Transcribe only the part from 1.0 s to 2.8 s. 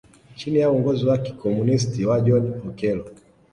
wa kikomunisti wa John